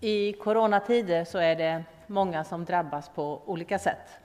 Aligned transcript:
I 0.00 0.32
coronatider 0.32 1.24
så 1.24 1.38
är 1.38 1.56
det 1.56 1.84
många 2.06 2.44
som 2.44 2.64
drabbas 2.64 3.08
på 3.08 3.42
olika 3.46 3.78
sätt. 3.78 4.18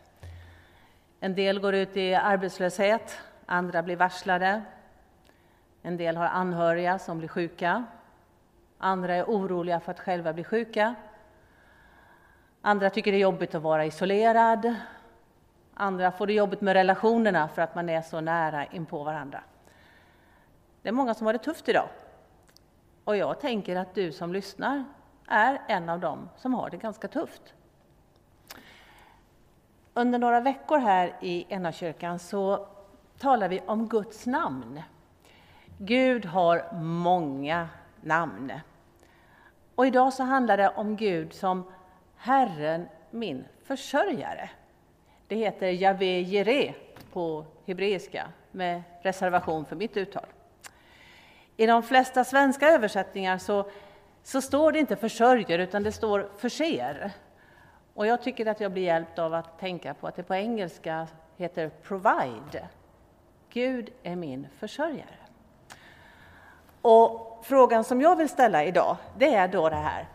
En 1.19 1.35
del 1.35 1.59
går 1.59 1.75
ut 1.75 1.97
i 1.97 2.15
arbetslöshet, 2.15 3.19
andra 3.46 3.83
blir 3.83 3.96
varslade. 3.96 4.62
En 5.82 5.98
del 5.98 6.17
har 6.17 6.25
anhöriga 6.25 7.00
som 7.00 7.17
blir 7.17 7.28
sjuka. 7.28 7.86
Andra 8.78 9.16
är 9.16 9.23
oroliga 9.23 9.80
för 9.80 9.91
att 9.91 10.00
själva 10.00 10.34
bli 10.34 10.44
sjuka. 10.44 10.96
Andra 12.62 12.90
tycker 12.90 13.12
det 13.12 13.18
är 13.18 13.21
jobbigt 13.21 13.55
att 13.55 13.62
vara 13.62 13.86
isolerad. 13.86 14.76
Andra 15.74 16.12
får 16.12 16.28
det 16.28 16.34
jobbigt 16.34 16.62
med 16.62 16.74
relationerna 16.74 17.48
för 17.48 17.62
att 17.62 17.76
man 17.76 17.90
är 17.90 18.02
så 18.02 18.21
nära 18.21 18.66
inpå 18.66 19.04
varandra. 19.04 19.44
Det 20.82 20.90
är 20.90 20.94
många 20.94 21.14
som 21.14 21.26
har 21.26 21.34
det 21.34 21.40
tufft 21.40 21.70
idag. 21.70 21.88
Och 23.04 23.18
jag 23.18 23.40
tänker 23.40 23.76
att 23.76 23.96
du 23.96 24.12
som 24.12 24.34
lyssnar 24.34 24.84
är 25.28 25.62
en 25.68 25.90
av 25.90 26.00
dem 26.00 26.30
som 26.38 26.54
har 26.54 26.70
det 26.70 26.78
ganska 26.78 27.08
tufft. 27.08 27.54
Under 29.93 30.20
några 30.20 30.39
veckor 30.39 30.78
här 30.78 31.14
i 31.21 31.57
NA-kyrkan 31.60 32.20
så 32.20 32.67
talar 33.17 33.49
vi 33.49 33.59
om 33.66 33.88
Guds 33.88 34.25
namn. 34.25 34.81
Gud 35.77 36.25
har 36.25 36.73
många 36.81 37.70
namn. 38.02 38.53
Och 39.75 39.88
idag 39.88 40.13
så 40.13 40.23
handlar 40.23 40.57
det 40.57 40.70
om 40.70 40.95
Gud 40.95 41.33
som 41.33 41.63
Herren, 42.17 42.88
min 43.11 43.45
försörjare. 43.63 44.49
Det 45.27 45.35
heter 45.35 45.67
Javé 45.67 46.21
Jere 46.21 46.73
på 47.13 47.45
hebreiska 47.66 48.27
med 48.52 48.83
reservation 49.02 49.66
för 49.66 49.75
mitt 49.75 49.97
uttal. 49.97 50.25
I 51.58 51.66
de 51.66 51.83
flesta 51.83 52.23
svenska 52.23 52.67
översättningar 52.67 53.38
så, 53.38 53.66
så 54.23 54.41
står 54.41 54.71
det 54.71 54.79
inte 54.79 54.95
försörjer 54.95 55.59
utan 55.59 55.83
det 55.83 55.91
står 55.91 56.29
förser. 56.37 57.11
Och 57.93 58.07
jag 58.07 58.21
tycker 58.21 58.45
att 58.45 58.59
jag 58.59 58.71
blir 58.71 58.83
hjälpt 58.83 59.19
av 59.19 59.33
att 59.33 59.59
tänka 59.59 59.93
på 59.93 60.07
att 60.07 60.15
det 60.15 60.23
på 60.23 60.35
engelska 60.35 61.07
heter 61.38 61.69
provide. 61.69 62.67
Gud 63.49 63.89
är 64.03 64.15
min 64.15 64.47
försörjare. 64.59 65.17
Och 66.81 67.39
frågan 67.43 67.83
som 67.83 68.02
jag 68.02 68.15
vill 68.15 68.30
ställa 68.30 68.63
idag, 68.63 68.97
det 69.17 69.35
är 69.35 69.47
då 69.47 69.69
det 69.69 69.75
här. 69.75 70.07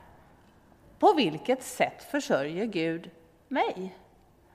På 0.98 1.12
vilket 1.12 1.62
sätt 1.62 2.02
försörjer 2.02 2.64
Gud 2.64 3.10
mig? 3.48 3.96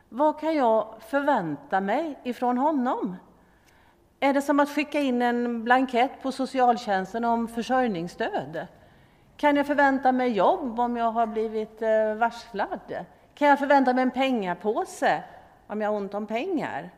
Vad 0.09 0.39
kan 0.39 0.55
jag 0.55 0.95
förvänta 0.99 1.81
mig 1.81 2.19
ifrån 2.23 2.57
honom? 2.57 3.15
Är 4.19 4.33
det 4.33 4.41
som 4.41 4.59
att 4.59 4.69
skicka 4.69 4.99
in 4.99 5.21
en 5.21 5.63
blankett 5.63 6.21
på 6.21 6.31
socialtjänsten 6.31 7.25
om 7.25 7.47
försörjningsstöd? 7.47 8.67
Kan 9.37 9.55
jag 9.55 9.67
förvänta 9.67 10.11
mig 10.11 10.31
jobb 10.31 10.79
om 10.79 10.97
jag 10.97 11.11
har 11.11 11.27
blivit 11.27 11.81
eh, 11.81 12.15
varslad? 12.15 13.05
Kan 13.35 13.47
jag 13.47 13.59
förvänta 13.59 13.93
mig 13.93 14.01
en 14.01 14.11
pengapåse 14.11 15.23
om 15.67 15.81
jag 15.81 15.89
har 15.89 15.97
ont 15.97 16.13
om 16.13 16.27
pengar? 16.27 16.89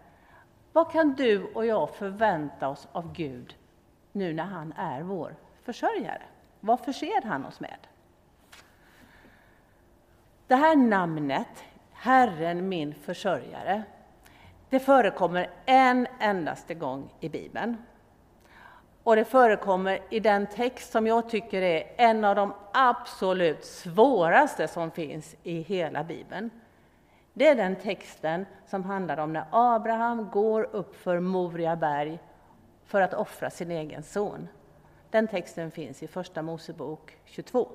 Vad 0.74 0.92
kan 0.92 1.14
du 1.14 1.44
och 1.44 1.66
jag 1.66 1.90
förvänta 1.90 2.70
oss 2.70 2.88
av 2.92 3.14
Gud 3.14 3.56
nu 4.12 4.34
när 4.34 4.44
han 4.44 4.74
är 4.78 5.02
vår 5.02 5.36
försörjare? 5.64 6.22
Vad 6.60 6.80
förser 6.80 7.22
han 7.22 7.46
oss 7.46 7.60
med? 7.60 7.78
Det 10.48 10.56
här 10.56 10.76
namnet, 10.76 11.64
Herren 11.92 12.70
min 12.70 12.94
försörjare, 12.94 13.84
det 14.70 14.80
förekommer 14.80 15.50
en 15.66 16.08
endaste 16.20 16.74
gång 16.74 17.14
i 17.20 17.30
Bibeln. 17.30 17.78
Och 19.06 19.16
det 19.16 19.26
förekommer 19.26 20.00
i 20.10 20.20
den 20.20 20.48
text 20.48 20.92
som 20.92 21.08
jag 21.08 21.30
tycker 21.30 21.62
är 21.62 21.92
en 21.98 22.24
av 22.24 22.36
de 22.36 22.54
absolut 22.74 23.66
svåraste 23.66 24.68
som 24.68 24.92
finns 24.92 25.36
i 25.44 25.62
hela 25.62 26.04
Bibeln. 26.04 26.50
Det 27.34 27.48
är 27.48 27.56
den 27.56 27.76
texten 27.76 28.46
som 28.68 28.84
handlar 28.84 29.18
om 29.18 29.34
när 29.34 29.46
Abraham 29.52 30.30
går 30.30 30.70
upp 30.72 30.96
för 30.96 31.20
Moria 31.20 31.76
berg 31.76 32.20
för 32.86 33.02
att 33.02 33.14
offra 33.14 33.50
sin 33.50 33.72
egen 33.72 34.04
son. 34.04 34.48
Den 35.10 35.28
texten 35.28 35.72
finns 35.72 36.04
i 36.04 36.08
Första 36.08 36.42
Mosebok 36.42 37.18
22. 37.26 37.70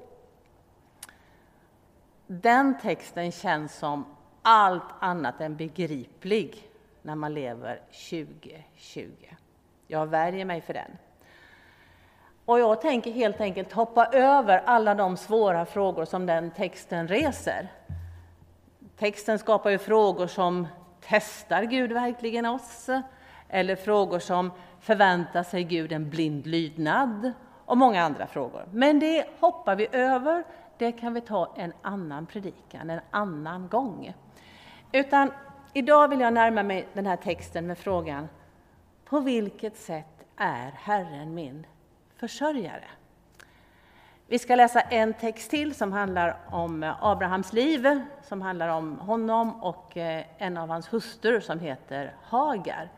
Den 2.27 2.79
texten 2.79 3.33
känns 3.33 3.79
som 3.79 4.05
allt 4.43 4.93
annat 5.01 5.41
än 5.41 5.57
begriplig 5.57 6.69
när 7.03 7.15
man 7.15 7.35
lever 7.35 7.81
2020. 8.11 9.11
Jag 9.87 10.07
värjer 10.07 10.45
mig 10.45 10.61
för 10.61 10.75
den. 10.75 10.91
Och 12.51 12.61
jag 12.61 12.81
tänker 12.81 13.11
helt 13.13 13.41
enkelt 13.41 13.73
hoppa 13.73 14.07
över 14.07 14.63
alla 14.65 14.95
de 14.95 15.17
svåra 15.17 15.67
frågor 15.67 16.05
som 16.05 16.27
den 16.27 16.51
texten 16.51 17.09
reser. 17.09 17.69
Texten 18.97 19.39
skapar 19.39 19.71
ju 19.71 19.79
frågor 19.79 20.27
som 20.27 20.69
testar 21.01 21.63
Gud 21.63 21.93
verkligen 21.93 22.47
oss? 22.47 22.89
Eller 23.49 23.77
frågor 23.77 24.19
som 24.19 24.51
förväntar 24.81 25.43
sig 25.43 25.65
Gud 25.65 25.93
en 25.93 26.11
blind 26.11 26.47
lydnad? 26.47 27.33
Och 27.65 27.77
många 27.77 28.03
andra 28.03 28.27
frågor. 28.27 28.65
Men 28.73 29.01
det 29.01 29.27
hoppar 29.41 29.77
vi 29.77 29.89
över. 29.93 30.45
Det 30.79 30.93
kan 30.93 31.15
vi 31.15 31.21
ta 31.21 31.55
en 31.57 31.73
annan 31.83 32.27
predikan, 32.27 32.91
en 32.91 33.01
annan 33.11 33.69
gång. 33.69 34.15
Utan 34.93 35.33
idag 35.73 36.09
vill 36.09 36.21
jag 36.21 36.33
närma 36.33 36.63
mig 36.63 36.89
den 36.93 37.07
här 37.07 37.17
texten 37.17 37.67
med 37.67 37.79
frågan 37.79 38.29
På 39.05 39.21
vilket 39.21 39.77
sätt 39.77 40.25
är 40.37 40.71
Herren 40.77 41.35
min 41.35 41.67
försörjare? 42.21 42.85
Vi 44.27 44.39
ska 44.39 44.55
läsa 44.55 44.81
en 44.81 45.15
text 45.15 45.51
till 45.51 45.75
som 45.75 45.93
handlar 45.93 46.37
om 46.51 46.83
eh, 46.83 47.05
Abrahams 47.05 47.53
liv, 47.53 48.01
som 48.23 48.43
handlar 48.43 48.69
om 48.69 48.99
honom 48.99 49.63
och 49.63 49.97
eh, 49.97 50.25
en 50.39 50.57
av 50.57 50.69
hans 50.69 50.93
hustrur 50.93 51.41
som 51.41 51.61
heter 51.61 52.15
Hagar. 52.23 52.89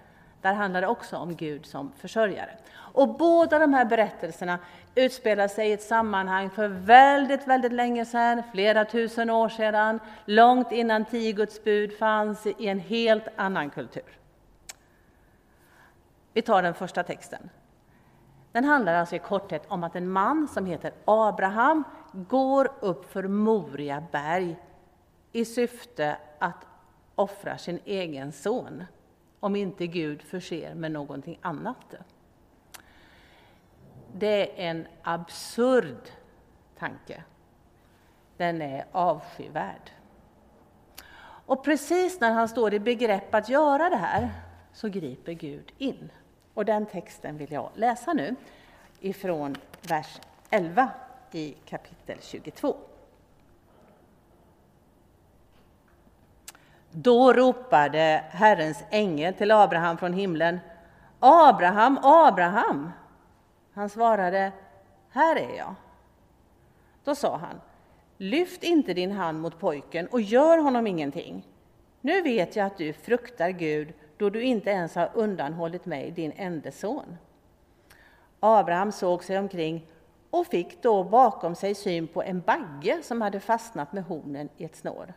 Där 0.40 0.54
handlar 0.54 0.80
det 0.80 0.86
också 0.86 1.16
om 1.16 1.36
Gud 1.36 1.66
som 1.66 1.92
försörjare. 1.98 2.50
Och 2.74 3.16
båda 3.16 3.58
de 3.58 3.74
här 3.74 3.84
berättelserna 3.84 4.58
utspelar 4.94 5.48
sig 5.48 5.68
i 5.68 5.72
ett 5.72 5.82
sammanhang 5.82 6.50
för 6.50 6.68
väldigt, 6.68 7.46
väldigt 7.46 7.72
länge 7.72 8.04
sedan, 8.04 8.42
flera 8.52 8.84
tusen 8.84 9.30
år 9.30 9.48
sedan, 9.48 10.00
långt 10.24 10.72
innan 10.72 11.04
tio 11.04 11.32
Guds 11.32 11.64
bud 11.64 11.98
fanns 11.98 12.46
i 12.46 12.68
en 12.68 12.80
helt 12.80 13.28
annan 13.36 13.70
kultur. 13.70 14.18
Vi 16.32 16.42
tar 16.42 16.62
den 16.62 16.74
första 16.74 17.02
texten. 17.02 17.50
Den 18.52 18.64
handlar 18.64 18.94
alltså 18.94 19.16
i 19.16 19.18
korthet 19.18 19.62
om 19.68 19.84
att 19.84 19.96
en 19.96 20.08
man 20.08 20.48
som 20.48 20.66
heter 20.66 20.92
Abraham 21.04 21.84
går 22.12 22.72
upp 22.80 23.12
för 23.12 23.28
Moria 23.28 24.04
berg 24.12 24.56
i 25.32 25.44
syfte 25.44 26.16
att 26.38 26.66
offra 27.14 27.58
sin 27.58 27.80
egen 27.84 28.32
son, 28.32 28.84
om 29.40 29.56
inte 29.56 29.86
Gud 29.86 30.22
förser 30.22 30.74
med 30.74 30.92
någonting 30.92 31.38
annat. 31.42 31.94
Det 34.14 34.62
är 34.62 34.70
en 34.70 34.86
absurd 35.02 36.10
tanke. 36.78 37.22
Den 38.36 38.62
är 38.62 38.86
avskyvärd. 38.92 39.90
Och 41.46 41.64
precis 41.64 42.20
när 42.20 42.32
han 42.32 42.48
står 42.48 42.74
i 42.74 42.80
begrepp 42.80 43.34
att 43.34 43.48
göra 43.48 43.90
det 43.90 43.96
här 43.96 44.30
så 44.72 44.88
griper 44.88 45.32
Gud 45.32 45.72
in. 45.78 46.10
Och 46.54 46.64
den 46.64 46.86
texten 46.86 47.36
vill 47.36 47.52
jag 47.52 47.70
läsa 47.74 48.12
nu 48.12 48.34
ifrån 49.00 49.56
vers 49.88 50.20
11 50.50 50.88
i 51.32 51.54
kapitel 51.64 52.18
22. 52.20 52.76
Då 56.90 57.32
ropade 57.32 58.24
Herrens 58.30 58.84
ängel 58.90 59.34
till 59.34 59.50
Abraham 59.50 59.98
från 59.98 60.12
himlen. 60.12 60.58
Abraham, 61.18 61.98
Abraham! 62.02 62.90
Han 63.72 63.88
svarade, 63.88 64.52
här 65.10 65.36
är 65.36 65.56
jag. 65.56 65.74
Då 67.04 67.14
sa 67.14 67.36
han, 67.36 67.60
lyft 68.16 68.62
inte 68.62 68.94
din 68.94 69.12
hand 69.12 69.40
mot 69.40 69.58
pojken 69.58 70.06
och 70.06 70.20
gör 70.20 70.58
honom 70.58 70.86
ingenting. 70.86 71.46
Nu 72.00 72.22
vet 72.22 72.56
jag 72.56 72.66
att 72.66 72.78
du 72.78 72.92
fruktar 72.92 73.50
Gud 73.50 73.92
då 74.22 74.30
du 74.30 74.42
inte 74.42 74.70
ens 74.70 74.94
har 74.94 75.10
undanhållit 75.14 75.86
mig 75.86 76.10
din 76.10 76.32
enda 76.36 76.70
son. 76.70 77.18
Abraham 78.40 78.92
såg 78.92 79.24
sig 79.24 79.38
omkring 79.38 79.86
och 80.30 80.46
fick 80.46 80.82
då 80.82 81.04
bakom 81.04 81.54
sig 81.54 81.74
syn 81.74 82.06
på 82.06 82.22
en 82.22 82.40
bagge 82.40 83.02
som 83.02 83.20
hade 83.20 83.40
fastnat 83.40 83.92
med 83.92 84.04
hornen 84.04 84.48
i 84.56 84.64
ett 84.64 84.76
snår. 84.76 85.14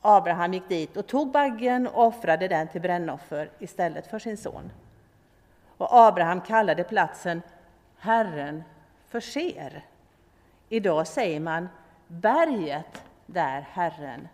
Abraham 0.00 0.54
gick 0.54 0.68
dit 0.68 0.96
och 0.96 1.06
tog 1.06 1.30
baggen 1.30 1.86
och 1.86 2.06
offrade 2.06 2.48
den 2.48 2.68
till 2.68 2.80
brännoffer 2.80 3.50
istället 3.58 4.06
för 4.06 4.18
sin 4.18 4.36
son. 4.36 4.70
Och 5.76 5.88
Abraham 5.90 6.40
kallade 6.40 6.84
platsen 6.84 7.42
Herren 7.96 8.62
förser. 9.08 9.86
Idag 10.68 11.06
säger 11.06 11.40
man 11.40 11.68
berget 12.06 13.04
där 13.26 13.60
Herren 13.60 14.28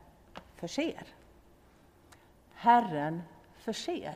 förser. 0.57 1.03
Herren 2.65 3.23
förser. 3.57 4.15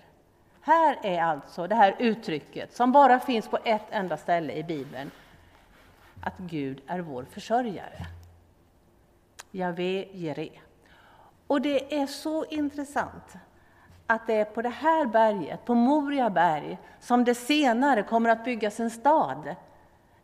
Här 0.60 0.98
är 1.02 1.22
alltså 1.22 1.66
det 1.66 1.74
här 1.74 1.96
uttrycket 1.98 2.76
som 2.76 2.92
bara 2.92 3.20
finns 3.20 3.48
på 3.48 3.58
ett 3.64 3.86
enda 3.90 4.16
ställe 4.16 4.52
i 4.52 4.64
Bibeln. 4.64 5.10
att 6.22 6.38
Gud 6.38 6.80
är 6.86 7.00
vår 7.00 7.24
försörjare. 7.24 8.06
Javé 9.50 10.08
Jere. 10.12 10.48
Och 11.46 11.60
det 11.60 12.00
är 12.00 12.06
så 12.06 12.44
intressant 12.44 13.36
att 14.06 14.26
det 14.26 14.34
är 14.34 14.44
på 14.44 14.62
det 14.62 14.68
här 14.68 15.06
berget, 15.06 15.64
på 15.64 15.74
Moria 15.74 16.30
berg, 16.30 16.78
som 17.00 17.24
det 17.24 17.34
senare 17.34 18.02
kommer 18.02 18.30
att 18.30 18.44
byggas 18.44 18.80
en 18.80 18.90
stad. 18.90 19.54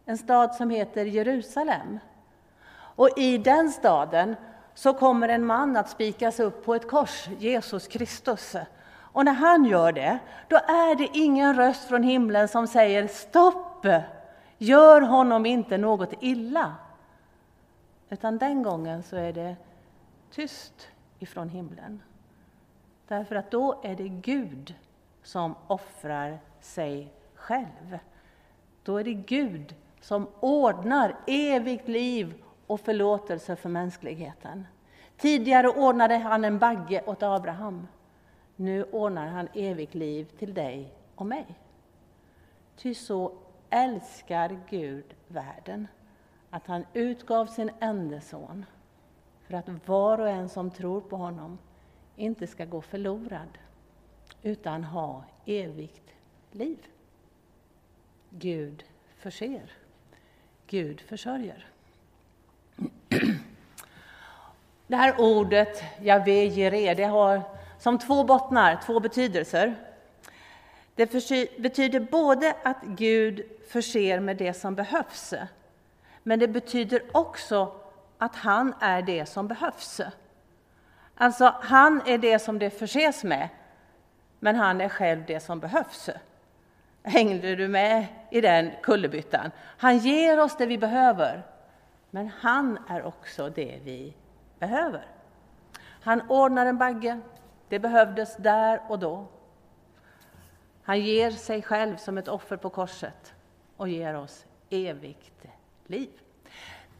En 0.04 0.18
stad 0.18 0.54
som 0.54 0.70
heter 0.70 1.04
Jerusalem. 1.04 1.98
Och 2.74 3.18
i 3.18 3.38
den 3.38 3.70
staden 3.70 4.36
så 4.74 4.94
kommer 4.94 5.28
en 5.28 5.46
man 5.46 5.76
att 5.76 5.90
spikas 5.90 6.40
upp 6.40 6.64
på 6.64 6.74
ett 6.74 6.88
kors, 6.88 7.28
Jesus 7.38 7.86
Kristus. 7.86 8.56
Och 8.86 9.24
när 9.24 9.32
han 9.32 9.64
gör 9.64 9.92
det, 9.92 10.18
då 10.48 10.56
är 10.56 10.94
det 10.94 11.08
ingen 11.12 11.56
röst 11.56 11.88
från 11.88 12.02
himlen 12.02 12.48
som 12.48 12.66
säger 12.66 13.06
stopp, 13.06 13.86
gör 14.58 15.00
honom 15.00 15.46
inte 15.46 15.78
något 15.78 16.12
illa. 16.20 16.74
Utan 18.08 18.38
den 18.38 18.62
gången 18.62 19.02
så 19.02 19.16
är 19.16 19.32
det 19.32 19.56
tyst 20.30 20.88
ifrån 21.18 21.48
himlen. 21.48 22.02
Därför 23.08 23.36
att 23.36 23.50
då 23.50 23.80
är 23.82 23.96
det 23.96 24.08
Gud 24.08 24.74
som 25.22 25.54
offrar 25.66 26.38
sig 26.60 27.12
själv. 27.34 27.98
Då 28.82 28.96
är 28.96 29.04
det 29.04 29.14
Gud 29.14 29.74
som 30.00 30.26
ordnar 30.40 31.16
evigt 31.26 31.88
liv 31.88 32.43
och 32.66 32.80
förlåtelse 32.80 33.56
för 33.56 33.68
mänskligheten. 33.68 34.66
Tidigare 35.16 35.68
ordnade 35.68 36.14
han 36.16 36.44
en 36.44 36.58
bagge 36.58 37.02
åt 37.06 37.22
Abraham. 37.22 37.86
Nu 38.56 38.84
ordnar 38.84 39.26
han 39.26 39.48
evigt 39.54 39.94
liv 39.94 40.24
till 40.38 40.54
dig 40.54 40.94
och 41.14 41.26
mig. 41.26 41.46
Ty 42.76 42.94
så 42.94 43.32
älskar 43.70 44.60
Gud 44.70 45.14
världen, 45.28 45.88
att 46.50 46.66
han 46.66 46.86
utgav 46.92 47.46
sin 47.46 47.70
enda 47.80 48.20
son 48.20 48.64
för 49.46 49.54
att 49.54 49.88
var 49.88 50.20
och 50.20 50.28
en 50.28 50.48
som 50.48 50.70
tror 50.70 51.00
på 51.00 51.16
honom 51.16 51.58
inte 52.16 52.46
ska 52.46 52.64
gå 52.64 52.80
förlorad, 52.80 53.58
utan 54.42 54.84
ha 54.84 55.24
evigt 55.46 56.10
liv. 56.50 56.86
Gud 58.30 58.84
förser. 59.16 59.72
Gud 60.66 61.00
försörjer. 61.00 61.73
Det 64.86 64.96
här 64.96 65.20
ordet, 65.20 65.82
Javé 66.00 66.44
Jireh, 66.44 66.96
det 66.96 67.04
har 67.04 67.42
som 67.78 67.98
två 67.98 68.24
bottnar, 68.24 68.80
två 68.86 69.00
betydelser. 69.00 69.74
Det 70.94 71.06
betyder 71.58 72.00
både 72.00 72.56
att 72.62 72.82
Gud 72.82 73.42
förser 73.68 74.20
med 74.20 74.36
det 74.36 74.54
som 74.54 74.74
behövs, 74.74 75.34
men 76.22 76.38
det 76.38 76.48
betyder 76.48 77.02
också 77.12 77.72
att 78.18 78.36
han 78.36 78.74
är 78.80 79.02
det 79.02 79.26
som 79.26 79.48
behövs. 79.48 80.00
Alltså, 81.14 81.54
han 81.60 82.02
är 82.06 82.18
det 82.18 82.38
som 82.38 82.58
det 82.58 82.70
förses 82.70 83.24
med, 83.24 83.48
men 84.38 84.56
han 84.56 84.80
är 84.80 84.88
själv 84.88 85.24
det 85.26 85.40
som 85.40 85.60
behövs. 85.60 86.10
Hängde 87.02 87.56
du 87.56 87.68
med 87.68 88.06
i 88.30 88.40
den 88.40 88.70
kullerbyttan? 88.82 89.50
Han 89.58 89.98
ger 89.98 90.40
oss 90.40 90.56
det 90.56 90.66
vi 90.66 90.78
behöver, 90.78 91.42
men 92.10 92.30
han 92.40 92.78
är 92.88 93.02
också 93.02 93.48
det 93.48 93.78
vi 93.84 94.14
behöver. 94.58 95.06
Han 96.02 96.30
ordnar 96.30 96.66
en 96.66 96.78
bagge, 96.78 97.20
det 97.68 97.78
behövdes 97.78 98.36
där 98.36 98.80
och 98.88 98.98
då. 98.98 99.26
Han 100.82 101.00
ger 101.00 101.30
sig 101.30 101.62
själv 101.62 101.96
som 101.96 102.18
ett 102.18 102.28
offer 102.28 102.56
på 102.56 102.70
korset 102.70 103.34
och 103.76 103.88
ger 103.88 104.16
oss 104.16 104.46
evigt 104.70 105.46
liv. 105.86 106.10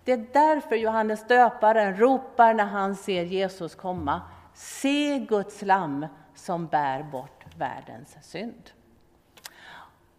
Det 0.05 0.13
är 0.13 0.27
därför 0.33 0.77
Johannes 0.77 1.27
döparen 1.27 1.97
ropar 1.97 2.55
när 2.55 2.65
han 2.65 2.97
ser 2.97 3.25
Jesus 3.25 3.75
komma. 3.75 4.23
Se 4.55 5.19
Guds 5.19 5.63
lamm 5.63 6.07
som 6.35 6.67
bär 6.67 7.03
bort 7.03 7.45
världens 7.57 8.17
synd. 8.23 8.71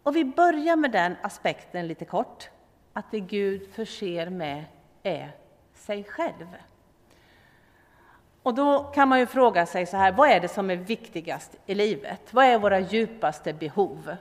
Och 0.02 0.16
vi 0.16 0.24
börjar 0.24 0.76
med 0.76 0.92
den 0.92 1.16
aspekten 1.22 1.86
lite 1.86 2.04
kort, 2.04 2.50
att 2.92 3.10
det 3.10 3.20
Gud 3.20 3.74
förser 3.74 4.30
med 4.30 4.64
är 5.02 5.36
sig 5.74 6.04
själv. 6.04 6.46
Och 8.46 8.54
då 8.54 8.82
kan 8.82 9.08
man 9.08 9.18
ju 9.18 9.26
fråga 9.26 9.66
sig 9.66 9.86
så 9.86 9.96
här, 9.96 10.12
vad 10.12 10.28
är 10.28 10.40
det 10.40 10.48
som 10.48 10.70
är 10.70 10.76
viktigast 10.76 11.56
i 11.66 11.74
livet? 11.74 12.20
Vad 12.30 12.44
är 12.44 12.58
våra 12.58 12.80
djupaste 12.80 13.52
behov? 13.52 14.16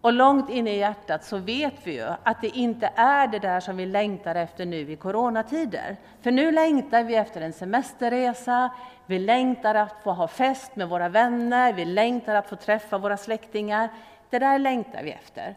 Och 0.00 0.12
långt 0.12 0.50
inne 0.50 0.70
i 0.70 0.78
hjärtat 0.78 1.24
så 1.24 1.38
vet 1.38 1.74
vi 1.84 1.94
ju 1.94 2.08
att 2.22 2.40
det 2.40 2.48
inte 2.48 2.90
är 2.96 3.26
det 3.26 3.38
där 3.38 3.60
som 3.60 3.76
vi 3.76 3.86
längtar 3.86 4.34
efter 4.34 4.66
nu 4.66 4.92
i 4.92 4.96
coronatider. 4.96 5.96
För 6.20 6.30
nu 6.30 6.52
längtar 6.52 7.04
vi 7.04 7.14
efter 7.14 7.40
en 7.40 7.52
semesterresa, 7.52 8.70
vi 9.06 9.18
längtar 9.18 9.74
att 9.74 10.02
få 10.02 10.12
ha 10.12 10.28
fest 10.28 10.76
med 10.76 10.88
våra 10.88 11.08
vänner, 11.08 11.72
vi 11.72 11.84
längtar 11.84 12.34
att 12.34 12.48
få 12.48 12.56
träffa 12.56 12.98
våra 12.98 13.16
släktingar. 13.16 13.88
Det 14.30 14.38
där 14.38 14.58
längtar 14.58 15.02
vi 15.02 15.10
efter. 15.10 15.54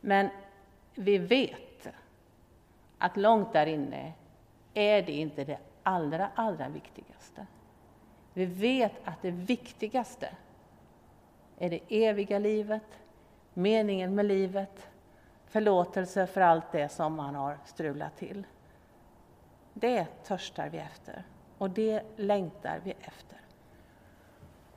Men 0.00 0.28
vi 0.94 1.18
vet 1.18 1.88
att 2.98 3.16
långt 3.16 3.52
där 3.52 3.66
inne 3.66 4.12
är 4.74 5.02
det 5.02 5.12
inte 5.12 5.44
det 5.44 5.58
allra, 5.82 6.30
allra 6.34 6.68
viktigaste. 6.68 7.46
Vi 8.32 8.44
vet 8.44 8.92
att 9.04 9.22
det 9.22 9.30
viktigaste 9.30 10.28
är 11.58 11.70
det 11.70 11.80
eviga 11.88 12.38
livet, 12.38 12.98
meningen 13.54 14.14
med 14.14 14.26
livet, 14.26 14.88
förlåtelse 15.46 16.26
för 16.26 16.40
allt 16.40 16.72
det 16.72 16.88
som 16.88 17.14
man 17.14 17.34
har 17.34 17.58
strulat 17.64 18.16
till. 18.16 18.46
Det 19.74 20.06
törstar 20.24 20.68
vi 20.68 20.78
efter 20.78 21.24
och 21.58 21.70
det 21.70 22.02
längtar 22.16 22.80
vi 22.84 22.90
efter. 22.90 23.38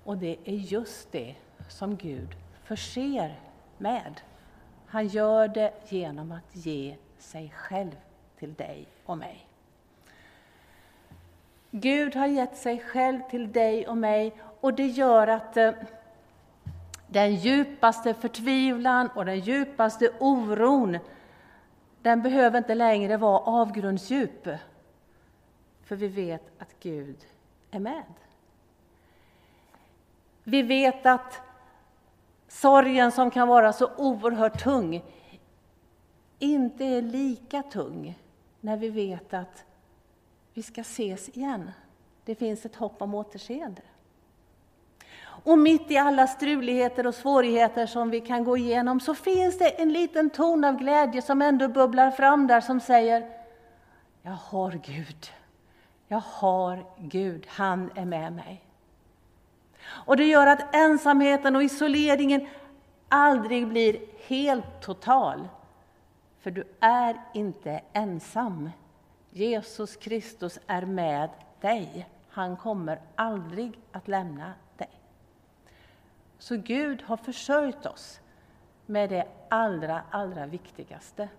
Och 0.03 0.18
det 0.18 0.38
är 0.44 0.56
just 0.56 1.12
det 1.12 1.36
som 1.69 1.95
Gud 1.95 2.36
förser 2.63 3.39
med. 3.77 4.21
Han 4.86 5.07
gör 5.07 5.47
det 5.47 5.74
genom 5.88 6.31
att 6.31 6.56
ge 6.56 6.95
sig 7.18 7.50
själv 7.50 7.95
till 8.39 8.53
dig 8.53 8.88
och 9.06 9.18
mig. 9.18 9.44
Gud 11.77 12.16
har 12.16 12.27
gett 12.27 12.57
sig 12.57 12.80
själv 12.80 13.19
till 13.30 13.51
dig 13.51 13.88
och 13.88 13.98
mig 13.98 14.33
och 14.62 14.74
det 14.74 14.88
gör 14.88 15.27
att 15.27 15.57
eh, 15.57 15.72
den 17.07 17.36
djupaste 17.36 18.13
förtvivlan 18.13 19.10
och 19.16 19.25
den 19.25 19.39
djupaste 19.39 20.10
oron, 20.19 20.98
den 22.01 22.22
behöver 22.22 22.57
inte 22.57 22.75
längre 22.75 23.18
vara 23.18 23.39
avgrundsdjup. 23.39 24.48
För 25.83 25.95
vi 25.95 26.07
vet 26.07 26.44
att 26.59 26.76
Gud 26.80 27.18
är 27.71 27.80
med. 27.80 28.14
Vi 30.44 30.61
vet 30.61 31.06
att 31.06 31.42
sorgen 32.47 33.11
som 33.11 33.31
kan 33.31 33.47
vara 33.47 33.73
så 33.73 33.90
oerhört 33.97 34.64
tung 34.64 35.04
inte 36.40 36.85
är 36.85 37.02
lika 37.02 37.64
tung 37.64 38.19
när 38.59 38.78
vi 38.78 38.90
vet 38.90 39.33
att 39.33 39.66
vi 40.56 40.64
ska 40.64 40.81
ses 40.81 41.30
igen. 41.30 41.71
Det 42.26 42.35
finns 42.35 42.66
ett 42.66 42.76
hopp 42.76 43.02
om 43.02 43.16
återseende. 43.16 43.81
Och 45.21 45.57
mitt 45.57 45.92
i 45.92 45.97
alla 45.97 46.28
struligheter 46.28 47.07
och 47.07 47.16
svårigheter 47.16 47.85
som 47.85 48.09
vi 48.09 48.21
kan 48.21 48.44
gå 48.44 48.57
igenom 48.57 49.00
så 49.00 49.16
finns 49.16 49.57
det 49.57 49.81
en 49.81 49.94
liten 49.94 50.30
ton 50.30 50.64
av 50.64 50.78
glädje 50.78 51.21
som 51.21 51.42
ändå 51.42 51.68
bubblar 51.68 52.12
fram 52.12 52.47
där 52.47 52.62
som 52.62 52.80
säger 52.80 53.30
Jag 54.21 54.31
har 54.31 54.71
Gud. 54.71 55.31
Jag 56.07 56.21
har 56.26 56.85
Gud. 56.97 57.45
Han 57.50 57.92
är 57.95 58.06
med 58.06 58.33
mig. 58.33 58.62
Och 59.85 60.18
det 60.18 60.26
gör 60.26 60.47
att 60.47 60.76
ensamheten 60.76 61.56
och 61.56 61.64
isoleringen 61.64 62.47
aldrig 63.09 63.68
blir 63.68 64.00
helt 64.28 64.81
total. 64.81 65.47
För 66.40 66.52
du 66.52 66.64
är 66.80 67.21
inte 67.33 67.81
ensam. 67.94 68.69
Jesus 69.35 69.95
Kristus 69.95 70.59
är 70.68 70.85
med 70.85 71.30
dig. 71.61 72.09
Han 72.30 72.57
kommer 72.57 73.01
aldrig 73.15 73.80
att 73.92 74.07
lämna 74.07 74.54
dig. 74.77 74.89
Så 76.37 76.57
Gud 76.57 77.01
har 77.01 77.18
försörjt 77.18 77.85
oss 77.85 78.19
med 78.85 79.09
det 79.09 79.27
allra, 79.49 80.01
allra 80.11 80.45
viktigaste 80.45 81.30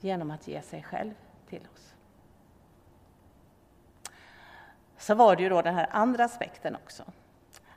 genom 0.00 0.30
att 0.30 0.48
ge 0.48 0.62
sig 0.62 0.82
själv 0.82 1.14
till 1.48 1.68
oss. 1.74 1.94
Så 4.96 5.14
var 5.14 5.36
det 5.36 5.42
ju 5.42 5.48
då 5.48 5.62
den 5.62 5.74
här 5.74 5.88
andra 5.90 6.24
aspekten 6.24 6.76
också, 6.76 7.02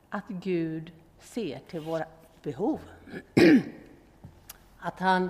att 0.09 0.27
Gud 0.27 0.91
ser 1.19 1.59
till 1.59 1.79
våra 1.81 2.05
behov. 2.43 2.79
Att 4.79 4.99
han 4.99 5.29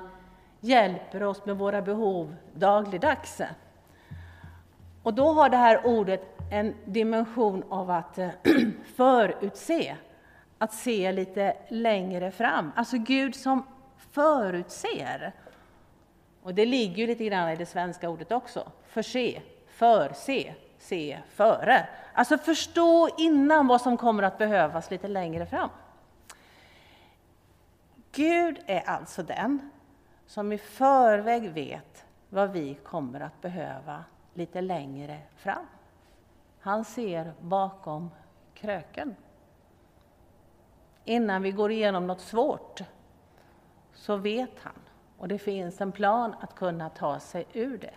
hjälper 0.60 1.24
oss 1.24 1.46
med 1.46 1.58
våra 1.58 1.82
behov 1.82 2.36
dagligdags. 2.54 3.42
Och 5.06 5.14
då 5.14 5.32
har 5.32 5.50
det 5.50 5.58
här 5.58 5.86
ordet 5.86 6.22
en 6.52 6.76
dimension 6.86 7.64
av 7.70 7.92
att 7.92 8.18
eh, 8.18 8.30
förutse, 8.96 9.96
att 10.58 10.74
se 10.74 11.12
lite 11.12 11.58
längre 11.68 12.32
fram. 12.32 12.72
Alltså 12.76 12.98
Gud 12.98 13.36
som 13.36 13.64
förutser. 14.12 15.34
Och 16.42 16.54
det 16.54 16.66
ligger 16.66 16.96
ju 16.96 17.08
lite 17.08 17.26
grann 17.26 17.50
i 17.50 17.56
det 17.56 17.66
svenska 17.66 18.10
ordet 18.10 18.32
också. 18.32 18.72
Förse, 18.88 19.42
förse, 19.68 20.54
se 20.80 21.20
före. 21.30 21.88
Alltså 22.14 22.38
förstå 22.38 23.10
innan 23.18 23.68
vad 23.68 23.82
som 23.82 23.98
kommer 23.98 24.24
att 24.24 24.38
behövas 24.38 24.92
lite 24.92 25.08
längre 25.08 25.46
fram. 25.46 25.70
Gud 28.12 28.60
är 28.66 28.90
alltså 28.90 29.24
den 29.24 29.70
som 30.28 30.52
i 30.52 30.58
förväg 30.58 31.50
vet 31.50 32.06
vad 32.30 32.52
vi 32.52 32.76
kommer 32.76 33.20
att 33.20 33.42
behöva 33.42 34.04
lite 34.36 34.62
längre 34.62 35.20
fram. 35.36 35.68
Han 36.60 36.86
ser 36.86 37.34
bakom 37.40 38.12
kröken. 38.54 39.16
Innan 41.04 41.42
vi 41.42 41.52
går 41.52 41.72
igenom 41.72 42.08
något 42.08 42.22
svårt 42.22 42.82
så 43.94 44.16
vet 44.16 44.60
han 44.62 44.80
och 45.18 45.28
det 45.28 45.38
finns 45.38 45.82
en 45.82 45.92
plan 45.92 46.36
att 46.42 46.56
kunna 46.56 46.90
ta 46.90 47.20
sig 47.20 47.46
ur 47.54 47.78
det. 47.78 47.94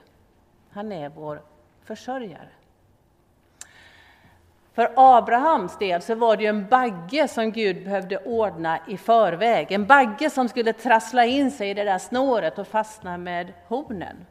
Han 0.70 0.92
är 0.92 1.08
vår 1.08 1.42
försörjare. 1.82 2.48
För 4.72 4.92
Abrahams 4.96 5.78
del 5.78 6.02
så 6.02 6.14
var 6.14 6.36
det 6.36 6.42
ju 6.42 6.48
en 6.48 6.68
bagge 6.68 7.28
som 7.28 7.52
Gud 7.52 7.84
behövde 7.84 8.18
ordna 8.18 8.78
i 8.86 8.96
förväg. 8.96 9.72
En 9.72 9.86
bagge 9.86 10.30
som 10.30 10.48
skulle 10.48 10.72
trassla 10.72 11.24
in 11.24 11.50
sig 11.50 11.70
i 11.70 11.74
det 11.74 11.84
där 11.84 11.98
snåret 11.98 12.58
och 12.58 12.68
fastna 12.68 13.18
med 13.18 13.52
hornen. 13.66 14.26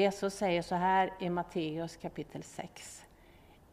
Jesus 0.00 0.34
säger 0.34 0.62
så 0.62 0.74
här 0.74 1.12
i 1.18 1.30
Matteus 1.30 1.96
kapitel 1.96 2.42
6. 2.42 3.06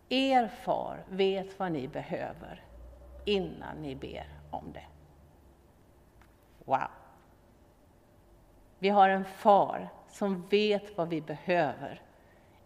Er 0.10 0.48
far 0.48 1.04
vet 1.10 1.60
vad 1.60 1.72
ni 1.72 1.88
behöver 1.88 2.64
innan 3.26 3.78
ni 3.82 3.96
ber 3.96 4.28
om 4.52 4.72
det. 4.74 4.86
Wow! 6.66 6.88
Vi 8.80 8.90
har 8.90 9.10
en 9.10 9.26
far 9.26 9.90
som 10.10 10.48
vet 10.50 10.98
vad 10.98 11.10
vi 11.10 11.22
behöver 11.22 12.02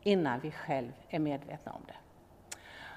innan 0.01 0.39
vi 0.39 0.51
själv 0.51 0.91
är 1.10 1.20
medvetna 1.20 1.72
om 1.72 1.82
det. 1.88 1.96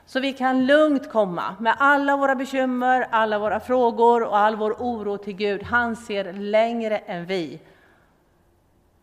Så 0.07 0.21
vi 0.21 0.33
kan 0.33 0.67
lugnt 0.67 1.11
komma 1.11 1.57
med 1.61 1.77
alla 1.79 2.17
våra 2.17 2.35
bekymmer, 2.35 3.07
alla 3.11 3.39
våra 3.39 3.61
frågor 3.61 4.23
och 4.23 4.39
all 4.39 4.57
vår 4.57 4.73
oro 4.73 5.19
till 5.19 5.37
Gud. 5.37 5.63
Han 5.63 5.97
ser 5.97 6.33
längre 6.33 6.99
än 6.99 7.27
vi. 7.27 7.61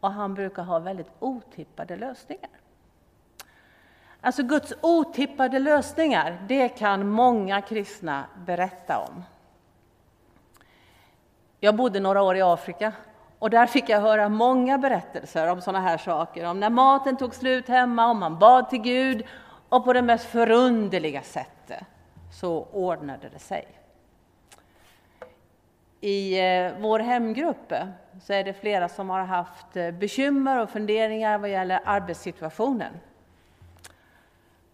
Och 0.01 0.11
han 0.11 0.33
brukar 0.33 0.63
ha 0.63 0.79
väldigt 0.79 1.11
otippade 1.19 1.95
lösningar. 1.95 2.49
Alltså 4.21 4.43
Guds 4.43 4.73
otippade 4.81 5.59
lösningar, 5.59 6.41
det 6.47 6.69
kan 6.69 7.09
många 7.09 7.61
kristna 7.61 8.25
berätta 8.45 8.97
om. 8.99 9.23
Jag 11.59 11.75
bodde 11.75 11.99
några 11.99 12.21
år 12.21 12.37
i 12.37 12.41
Afrika 12.41 12.93
och 13.39 13.49
där 13.49 13.65
fick 13.65 13.89
jag 13.89 14.01
höra 14.01 14.29
många 14.29 14.77
berättelser 14.77 15.47
om 15.47 15.61
sådana 15.61 15.79
här 15.79 15.97
saker, 15.97 16.45
om 16.45 16.59
när 16.59 16.69
maten 16.69 17.17
tog 17.17 17.35
slut 17.35 17.67
hemma, 17.67 18.07
om 18.07 18.19
man 18.19 18.39
bad 18.39 18.69
till 18.69 18.81
Gud 18.81 19.25
och 19.69 19.85
på 19.85 19.93
det 19.93 20.01
mest 20.01 20.25
förunderliga 20.25 21.21
sättet 21.21 21.83
så 22.31 22.67
ordnade 22.71 23.29
det 23.29 23.39
sig. 23.39 23.80
I 26.03 26.39
eh, 26.39 26.71
vår 26.79 26.99
hemgrupp 26.99 27.71
eh, 27.71 27.87
så 28.21 28.33
är 28.33 28.43
det 28.43 28.53
flera 28.53 28.89
som 28.89 29.09
har 29.09 29.23
haft 29.23 29.77
eh, 29.77 29.91
bekymmer 29.91 30.59
och 30.59 30.69
funderingar 30.69 31.37
vad 31.37 31.49
gäller 31.49 31.79
arbetssituationen. 31.85 32.93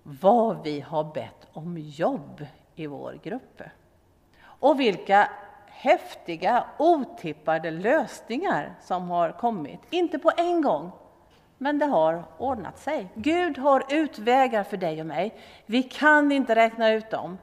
Vad 0.03 0.63
vi 0.63 0.79
har 0.79 1.03
bett 1.03 1.47
om 1.53 1.77
jobb 1.77 2.45
i 2.75 2.87
vår 2.87 3.19
grupp. 3.23 3.61
Och 4.41 4.79
vilka 4.79 5.29
häftiga, 5.67 6.63
otippade 6.77 7.71
lösningar 7.71 8.75
som 8.81 9.09
har 9.09 9.31
kommit. 9.31 9.79
Inte 9.89 10.19
på 10.19 10.31
en 10.37 10.61
gång, 10.61 10.91
men 11.57 11.79
det 11.79 11.85
har 11.85 12.23
ordnat 12.37 12.79
sig. 12.79 13.07
Gud 13.13 13.57
har 13.57 13.83
utvägar 13.89 14.63
för 14.63 14.77
dig 14.77 14.99
och 14.99 15.07
mig. 15.07 15.35
Vi 15.65 15.83
kan 15.83 16.31
inte 16.31 16.55
räkna 16.55 16.91
ut 16.91 17.09
dem, 17.09 17.37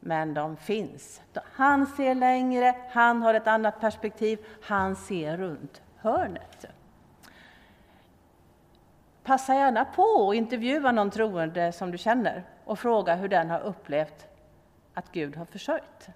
men 0.00 0.34
de 0.34 0.56
finns. 0.56 1.22
Han 1.42 1.86
ser 1.86 2.14
längre, 2.14 2.74
han 2.90 3.22
har 3.22 3.34
ett 3.34 3.46
annat 3.46 3.80
perspektiv, 3.80 4.38
han 4.62 4.96
ser 4.96 5.36
runt 5.36 5.82
hörnet. 5.96 6.66
Passa 9.22 9.54
gärna 9.54 9.84
på 9.84 10.30
att 10.30 10.36
intervjua 10.36 10.92
någon 10.92 11.10
troende 11.10 11.72
som 11.72 11.90
du 11.90 11.98
känner 11.98 12.44
och 12.64 12.78
fråga 12.78 13.14
hur 13.14 13.28
den 13.28 13.50
har 13.50 13.60
upplevt 13.60 14.26
att 14.94 15.12
Gud 15.12 15.36
har 15.36 15.44
försörjt. 15.44 16.08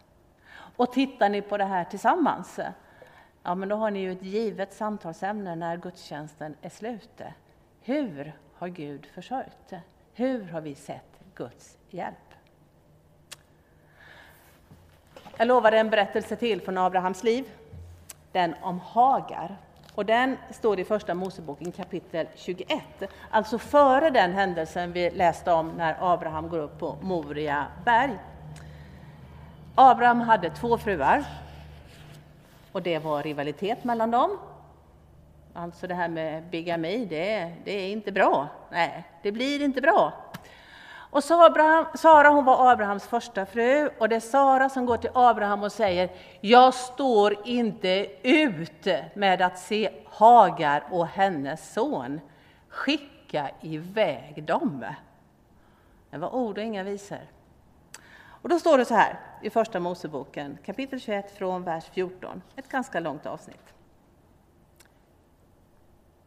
Och 0.76 0.92
tittar 0.92 1.28
ni 1.28 1.42
på 1.42 1.56
det 1.56 1.64
här 1.64 1.84
tillsammans, 1.84 2.60
ja 3.42 3.54
men 3.54 3.68
då 3.68 3.76
har 3.76 3.90
ni 3.90 4.00
ju 4.00 4.12
ett 4.12 4.22
givet 4.22 4.74
samtalsämne 4.74 5.54
när 5.54 5.76
gudstjänsten 5.76 6.56
är 6.62 6.68
slut. 6.68 7.20
Hur 7.80 8.32
har 8.54 8.68
Gud 8.68 9.06
försörjt? 9.06 9.72
Hur 10.14 10.44
har 10.44 10.60
vi 10.60 10.74
sett 10.74 11.20
Guds 11.34 11.78
hjälp? 11.90 12.33
Jag 15.36 15.48
lovade 15.48 15.78
en 15.78 15.90
berättelse 15.90 16.36
till 16.36 16.60
från 16.60 16.78
Abrahams 16.78 17.24
liv, 17.24 17.44
den 18.32 18.54
om 18.62 18.80
Hagar. 18.80 19.56
Och 19.94 20.06
den 20.06 20.36
står 20.50 20.80
i 20.80 20.84
Första 20.84 21.14
Moseboken 21.14 21.72
kapitel 21.72 22.26
21, 22.34 22.82
alltså 23.30 23.58
före 23.58 24.10
den 24.10 24.32
händelsen 24.32 24.92
vi 24.92 25.10
läste 25.10 25.52
om 25.52 25.68
när 25.76 25.96
Abraham 26.00 26.48
går 26.48 26.58
upp 26.58 26.78
på 26.78 26.96
Moria 27.00 27.66
berg. 27.84 28.18
Abraham 29.74 30.20
hade 30.20 30.50
två 30.50 30.78
fruar 30.78 31.24
och 32.72 32.82
det 32.82 32.98
var 32.98 33.22
rivalitet 33.22 33.84
mellan 33.84 34.10
dem. 34.10 34.38
Alltså 35.52 35.86
det 35.86 35.94
här 35.94 36.08
med 36.08 36.42
bigami, 36.42 37.06
det, 37.10 37.52
det 37.64 37.72
är 37.72 37.92
inte 37.92 38.12
bra. 38.12 38.48
Nej, 38.70 39.04
det 39.22 39.32
blir 39.32 39.62
inte 39.62 39.80
bra. 39.80 40.12
Och 41.14 41.30
Abraham, 41.30 41.86
Sara 41.94 42.28
hon 42.28 42.44
var 42.44 42.72
Abrahams 42.72 43.06
första 43.06 43.46
fru 43.46 43.90
och 43.98 44.08
det 44.08 44.16
är 44.16 44.20
Sara 44.20 44.68
som 44.68 44.86
går 44.86 44.96
till 44.96 45.10
Abraham 45.14 45.62
och 45.62 45.72
säger 45.72 46.10
Jag 46.40 46.74
står 46.74 47.36
inte 47.44 48.06
ut 48.22 48.86
med 49.14 49.42
att 49.42 49.58
se 49.58 49.90
Hagar 50.06 50.84
och 50.90 51.06
hennes 51.06 51.72
son. 51.72 52.20
Skicka 52.68 53.50
iväg 53.60 54.44
dem. 54.44 54.84
Det 56.10 56.18
var 56.18 56.34
ord 56.34 56.58
och 56.58 56.64
inga 56.64 56.82
visor. 56.82 57.18
Och 58.26 58.48
då 58.48 58.58
står 58.58 58.78
det 58.78 58.84
så 58.84 58.94
här 58.94 59.20
i 59.42 59.50
Första 59.50 59.80
Moseboken, 59.80 60.58
kapitel 60.64 61.00
21 61.00 61.38
från 61.38 61.64
vers 61.64 61.84
14, 61.92 62.42
ett 62.56 62.68
ganska 62.68 63.00
långt 63.00 63.26
avsnitt. 63.26 63.73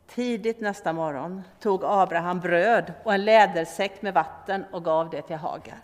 Tidigt 0.07 0.61
nästa 0.61 0.93
morgon 0.93 1.43
tog 1.59 1.81
Abraham 1.85 2.39
bröd 2.39 2.93
och 3.03 3.13
en 3.13 3.25
lädersäck 3.25 4.01
med 4.01 4.13
vatten 4.13 4.65
och 4.71 4.85
gav 4.85 5.09
det 5.09 5.21
till 5.21 5.35
Hagar. 5.35 5.79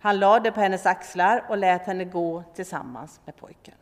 Han 0.00 0.18
lade 0.18 0.44
det 0.44 0.52
på 0.52 0.60
hennes 0.60 0.86
axlar 0.86 1.44
och 1.48 1.58
lät 1.58 1.86
henne 1.86 2.04
gå 2.04 2.42
tillsammans 2.54 3.20
med 3.24 3.36
pojken. 3.36 3.74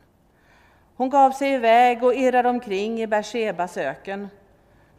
Hon 0.97 1.11
gav 1.11 1.31
sig 1.31 1.53
iväg 1.53 2.05
och 2.05 2.15
irrade 2.15 2.49
omkring 2.49 3.03
i 3.03 3.07
Bersebas 3.07 3.77
öken. 3.77 4.29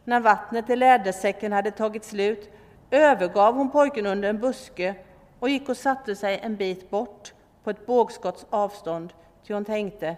När 0.04 0.20
vattnet 0.20 0.70
i 0.70 0.76
lädersäcken 0.76 1.52
hade 1.52 1.72
tagit 1.72 2.06
slut 2.06 2.52
övergav 2.92 3.56
hon 3.56 3.72
pojken 3.72 4.06
under 4.06 4.30
en 4.30 4.40
buske 4.40 4.96
och 5.40 5.50
gick 5.50 5.70
och 5.70 5.78
satte 5.78 6.16
sig 6.16 6.40
en 6.44 6.56
bit 6.56 6.90
bort 6.90 7.34
på 7.64 7.70
ett 7.70 7.86
bågskotts 7.86 8.46
avstånd, 8.50 9.14
ty 9.48 9.54
hon 9.54 9.66
tänkte, 9.66 10.18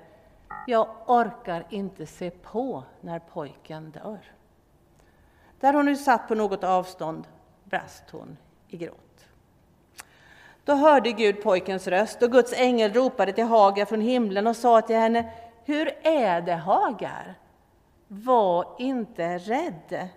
jag 0.68 0.88
orkar 1.06 1.66
inte 1.70 2.06
se 2.06 2.30
på 2.30 2.84
när 3.02 3.20
pojken 3.20 3.92
dör. 3.92 4.20
Där 5.60 5.74
hon 5.74 5.86
nu 5.86 5.96
satt 5.96 6.28
på 6.28 6.36
något 6.36 6.64
avstånd 6.64 7.28
brast 7.64 8.04
hon 8.12 8.38
i 8.68 8.78
gråt. 8.78 9.26
Då 10.64 10.74
hörde 10.74 11.12
Gud 11.12 11.44
pojkens 11.44 11.88
röst 11.88 12.22
och 12.22 12.32
Guds 12.32 12.54
ängel 12.54 12.94
ropade 12.94 13.34
till 13.34 13.44
Hagar 13.44 13.86
från 13.86 14.02
himlen 14.02 14.48
och 14.48 14.56
sa 14.56 14.82
till 14.82 14.96
henne, 14.96 15.32
hur 15.66 15.92
är 16.02 16.42
det 16.42 16.56
Hagar? 16.56 17.36
Var 18.08 18.76
inte 18.78 19.38
rädd. 19.38 20.10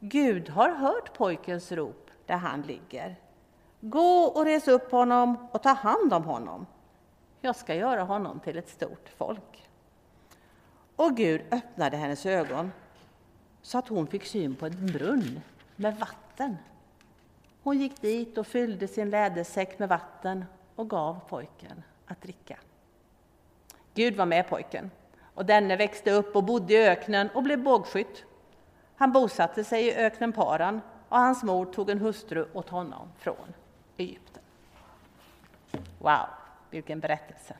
Gud 0.00 0.48
har 0.48 0.70
hört 0.70 1.12
pojkens 1.18 1.72
rop 1.72 2.10
där 2.26 2.36
han 2.36 2.62
ligger. 2.62 3.16
Gå 3.80 4.22
och 4.22 4.44
res 4.44 4.68
upp 4.68 4.90
honom 4.90 5.48
och 5.52 5.62
ta 5.62 5.72
hand 5.72 6.12
om 6.12 6.24
honom. 6.24 6.66
Jag 7.46 7.56
ska 7.56 7.74
göra 7.74 8.02
honom 8.02 8.40
till 8.40 8.58
ett 8.58 8.68
stort 8.68 9.08
folk. 9.16 9.68
Och 10.96 11.16
Gud 11.16 11.40
öppnade 11.50 11.96
hennes 11.96 12.26
ögon 12.26 12.72
så 13.62 13.78
att 13.78 13.88
hon 13.88 14.06
fick 14.06 14.24
syn 14.24 14.54
på 14.54 14.66
en 14.66 14.86
brunn 14.86 15.40
med 15.76 15.96
vatten. 15.96 16.56
Hon 17.62 17.78
gick 17.78 18.00
dit 18.00 18.38
och 18.38 18.46
fyllde 18.46 18.88
sin 18.88 19.10
lädersäck 19.10 19.78
med 19.78 19.88
vatten 19.88 20.44
och 20.76 20.90
gav 20.90 21.20
pojken 21.28 21.82
att 22.06 22.22
dricka. 22.22 22.58
Gud 23.94 24.16
var 24.16 24.26
med 24.26 24.48
pojken 24.48 24.90
och 25.34 25.46
denne 25.46 25.76
växte 25.76 26.10
upp 26.10 26.36
och 26.36 26.44
bodde 26.44 26.74
i 26.74 26.88
öknen 26.88 27.28
och 27.34 27.42
blev 27.42 27.62
bågskytt. 27.62 28.24
Han 28.96 29.12
bosatte 29.12 29.64
sig 29.64 29.86
i 29.86 29.94
öknen 29.94 30.32
Paran 30.32 30.80
och 31.08 31.18
hans 31.18 31.42
mor 31.42 31.64
tog 31.64 31.90
en 31.90 31.98
hustru 31.98 32.46
åt 32.52 32.68
honom 32.68 33.08
från 33.18 33.54
Egypten. 33.96 34.42
Wow, 35.98 36.26
vilken 36.70 37.00
berättelse! 37.00 37.56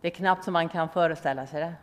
Det 0.00 0.08
är 0.08 0.12
knappt 0.12 0.44
som 0.44 0.52
man 0.52 0.68
kan 0.68 0.88
föreställa 0.88 1.46
sig 1.46 1.60
det. 1.60 1.74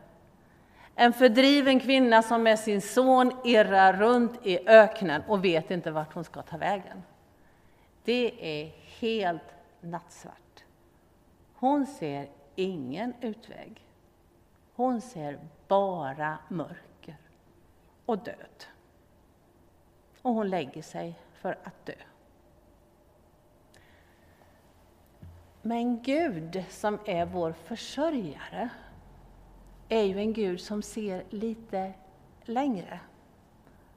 En 0.96 1.14
fördriven 1.14 1.80
kvinna 1.80 2.22
som 2.22 2.44
med 2.44 2.60
sin 2.60 2.82
son 2.82 3.32
irrar 3.44 3.94
runt 3.94 4.46
i 4.46 4.68
öknen 4.68 5.22
och 5.28 5.46
vet 5.46 5.72
inte 5.72 5.92
vart 5.92 6.14
hon 6.14 6.24
ska 6.24 6.42
ta 6.42 6.58
vägen. 6.58 7.04
Det 8.04 8.62
är 8.62 8.72
helt 9.00 9.56
nattsvart. 9.82 10.64
Hon 11.54 11.86
ser 11.86 12.30
ingen 12.56 13.14
utväg. 13.22 13.86
Hon 14.76 15.02
ser 15.02 15.40
bara 15.68 16.38
mörker 16.48 17.16
och 18.06 18.18
död. 18.18 18.66
Och 20.22 20.34
hon 20.34 20.50
lägger 20.50 20.82
sig 20.82 21.20
för 21.34 21.58
att 21.64 21.86
dö. 21.86 21.94
Men 25.68 26.02
Gud 26.02 26.64
som 26.70 27.00
är 27.06 27.26
vår 27.26 27.52
försörjare 27.52 28.70
är 29.90 30.04
ju 30.04 30.20
en 30.20 30.34
Gud 30.34 30.62
som 30.62 30.82
ser 30.82 31.24
lite 31.30 31.94
längre. 32.44 33.00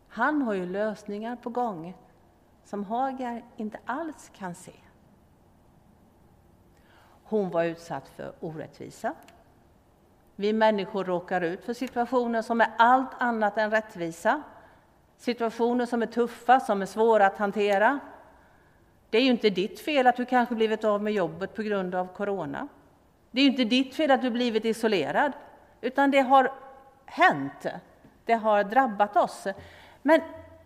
Han 0.09 0.43
har 0.43 0.55
ju 0.55 0.67
lösningar 0.67 1.37
på 1.37 1.50
gång 1.50 1.97
som 2.65 2.85
Hagar 2.85 3.45
inte 3.57 3.79
alls 3.85 4.31
kan 4.35 4.55
se. 4.55 4.73
Hon 7.25 7.50
var 7.50 7.65
utsatt 7.65 8.09
för 8.09 8.33
orättvisa. 8.41 9.15
Vi 10.37 10.53
människor 10.53 11.05
råkar 11.05 11.41
ut 11.41 11.65
för 11.65 11.75
situationer 11.75 12.43
som 12.43 12.61
är 12.61 12.71
allt 12.79 13.11
annat 13.19 13.59
än 13.59 13.71
rättvisa. 13.71 14.43
Situationer 15.17 15.87
som 15.87 16.03
är 16.03 16.07
tuffa, 16.07 16.61
som 16.61 16.83
är 16.83 16.87
svåra 16.87 17.27
att 17.27 17.39
hantera. 17.39 18.00
Det 19.11 19.19
är 19.19 19.23
ju 19.23 19.31
inte 19.31 19.50
ditt 19.50 19.81
fel 19.81 20.07
att 20.07 20.17
du 20.17 20.25
kanske 20.25 20.55
blivit 20.55 20.85
av 20.85 21.02
med 21.02 21.12
jobbet 21.12 21.55
på 21.55 21.62
grund 21.62 21.95
av 21.95 22.07
corona. 22.07 22.69
Det 23.31 23.40
är 23.40 23.45
ju 23.45 23.50
inte 23.50 23.64
ditt 23.64 23.95
fel 23.95 24.11
att 24.11 24.23
du 24.23 24.31
blivit 24.31 24.64
isolerad, 24.64 25.33
utan 25.81 26.11
det 26.11 26.21
har 26.21 26.52
hänt. 27.05 27.67
Det 28.25 28.35
har 28.35 28.64
drabbat 28.64 29.17
oss. 29.17 29.47
Men 30.02 30.21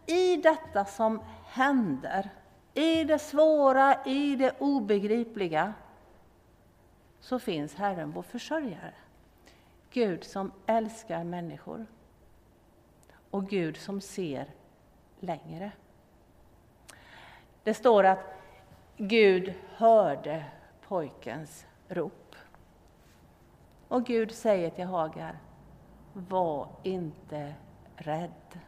i 0.07 0.37
detta 0.37 0.85
som 0.85 1.21
händer, 1.47 2.31
i 2.75 3.05
det 3.05 3.19
svåra, 3.19 4.05
i 4.05 4.37
det 4.37 4.55
obegripliga, 4.59 5.75
så 7.21 7.39
finns 7.39 7.75
Herren 7.75 8.11
vår 8.11 8.23
försörjare. 8.23 8.95
Gud 9.91 10.25
som 10.25 10.53
älskar 10.67 11.25
människor 11.25 11.87
och 13.31 13.49
Gud 13.49 13.77
som 13.77 14.01
ser 14.01 14.47
längre. 15.21 15.73
Det 17.63 17.75
står 17.75 18.05
att 18.05 18.34
Gud 18.97 19.55
hörde 19.77 20.45
pojkens 20.89 21.67
rop. 21.89 22.37
Och 23.89 24.07
Gud 24.07 24.33
säger 24.33 24.71
till 24.71 24.85
Hagar, 24.85 25.39
var 26.13 26.69
inte 26.83 27.55
rädd. 27.97 28.61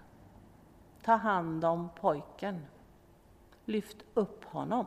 Ta 1.02 1.12
hand 1.12 1.64
om 1.64 1.88
pojken. 2.00 2.66
Lyft 3.64 3.97
upp 4.14 4.45
honom. 4.45 4.87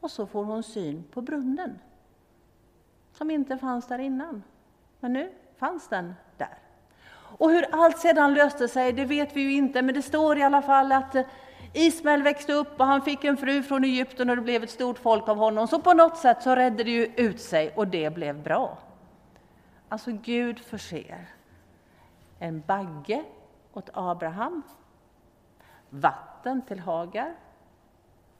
Och 0.00 0.10
så 0.10 0.26
får 0.26 0.44
hon 0.44 0.62
syn 0.62 1.04
på 1.10 1.20
brunnen, 1.20 1.78
som 3.12 3.30
inte 3.30 3.58
fanns 3.58 3.88
där 3.88 3.98
innan. 3.98 4.42
Men 5.00 5.12
nu 5.12 5.32
fanns 5.56 5.88
den 5.88 6.14
där. 6.36 6.58
Och 7.38 7.50
hur 7.50 7.66
allt 7.74 7.98
sedan 7.98 8.34
löste 8.34 8.68
sig, 8.68 8.92
det 8.92 9.04
vet 9.04 9.36
vi 9.36 9.40
ju 9.40 9.52
inte, 9.52 9.82
men 9.82 9.94
det 9.94 10.02
står 10.02 10.38
i 10.38 10.42
alla 10.42 10.62
fall 10.62 10.92
att 10.92 11.16
Ismael 11.78 12.22
växte 12.22 12.52
upp 12.52 12.80
och 12.80 12.86
han 12.86 13.02
fick 13.02 13.24
en 13.24 13.36
fru 13.36 13.62
från 13.62 13.84
Egypten 13.84 14.30
och 14.30 14.36
det 14.36 14.42
blev 14.42 14.62
ett 14.62 14.70
stort 14.70 14.98
folk 14.98 15.28
av 15.28 15.36
honom. 15.36 15.68
Så 15.68 15.80
på 15.80 15.94
något 15.94 16.16
sätt 16.16 16.42
så 16.42 16.54
räddade 16.54 16.84
det 16.84 16.90
ju 16.90 17.04
ut 17.04 17.40
sig 17.40 17.72
och 17.76 17.88
det 17.88 18.14
blev 18.14 18.42
bra. 18.42 18.78
Alltså 19.88 20.12
Gud 20.12 20.58
förser 20.58 21.28
en 22.38 22.62
bagge 22.66 23.24
åt 23.72 23.90
Abraham, 23.92 24.62
vatten 25.90 26.62
till 26.62 26.80
Hagar 26.80 27.34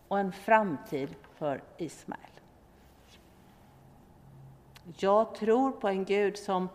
och 0.09 0.19
en 0.19 0.33
framtid 0.33 1.15
för 1.35 1.63
Ismael. 1.77 2.21
Jag 4.99 5.35
tror 5.35 5.71
på 5.71 5.89
en 5.89 6.05
Gud 6.05 6.39
som 6.39 6.69